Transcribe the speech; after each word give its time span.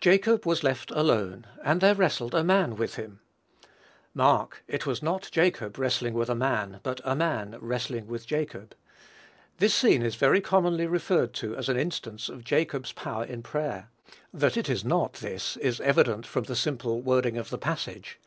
"Jacob 0.00 0.46
was 0.46 0.62
left 0.62 0.90
alone; 0.92 1.46
and 1.62 1.82
there 1.82 1.94
wrestled 1.94 2.34
a 2.34 2.42
man 2.42 2.76
with 2.76 2.94
him." 2.94 3.20
Mark, 4.14 4.64
it 4.66 4.86
was 4.86 5.02
not 5.02 5.28
Jacob 5.30 5.76
wrestling 5.78 6.14
with 6.14 6.30
a 6.30 6.34
man; 6.34 6.80
but 6.82 6.98
a 7.04 7.14
man 7.14 7.58
wrestling 7.60 8.06
with 8.06 8.26
Jacob; 8.26 8.74
this 9.58 9.74
scene 9.74 10.00
is 10.02 10.14
very 10.14 10.40
commonly 10.40 10.86
referred 10.86 11.34
to 11.34 11.54
as 11.56 11.68
an 11.68 11.76
instance 11.78 12.30
of 12.30 12.42
Jacob's 12.42 12.92
power 12.92 13.24
in 13.26 13.42
prayer. 13.42 13.90
That 14.32 14.56
it 14.56 14.70
is 14.70 14.82
not 14.82 15.12
this 15.12 15.58
is 15.58 15.78
evident 15.82 16.24
from 16.26 16.44
the 16.44 16.56
simple 16.56 17.02
wording 17.02 17.36
of 17.36 17.50
the 17.50 17.58
passage. 17.58 18.18